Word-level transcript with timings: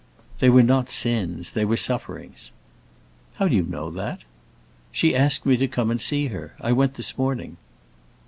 "They 0.39 0.49
were 0.49 0.63
not 0.63 0.89
sins; 0.89 1.53
they 1.53 1.63
were 1.63 1.77
sufferings." 1.77 2.49
"How 3.35 3.47
do 3.47 3.55
you 3.55 3.61
know 3.61 3.91
that?" 3.91 4.21
"She 4.91 5.15
asked 5.15 5.45
me 5.45 5.57
to 5.57 5.67
come 5.67 5.91
and 5.91 6.01
see 6.01 6.29
her; 6.29 6.55
I 6.59 6.71
went 6.71 6.95
this 6.95 7.19
morning." 7.19 7.57